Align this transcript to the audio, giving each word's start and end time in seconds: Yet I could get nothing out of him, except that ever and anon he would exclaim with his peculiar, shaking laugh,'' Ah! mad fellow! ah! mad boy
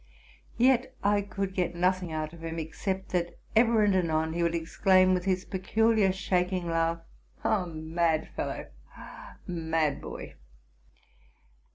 Yet 0.57 0.95
I 1.03 1.21
could 1.21 1.53
get 1.53 1.75
nothing 1.75 2.11
out 2.11 2.33
of 2.33 2.43
him, 2.43 2.57
except 2.57 3.09
that 3.09 3.37
ever 3.55 3.83
and 3.83 3.93
anon 3.95 4.33
he 4.33 4.41
would 4.41 4.55
exclaim 4.55 5.13
with 5.13 5.25
his 5.25 5.45
peculiar, 5.45 6.11
shaking 6.11 6.65
laugh,'' 6.65 7.01
Ah! 7.43 7.65
mad 7.67 8.27
fellow! 8.35 8.65
ah! 8.97 9.35
mad 9.45 10.01
boy 10.01 10.37